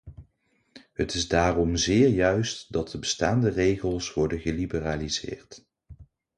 Het 0.93 1.13
is 1.13 1.27
daarom 1.27 1.75
zeer 1.75 2.07
juist 2.07 2.73
dat 2.73 2.91
de 2.91 2.99
bestaande 2.99 3.49
regels 3.49 4.13
worden 4.13 4.39
geliberaliseerd. 4.39 5.65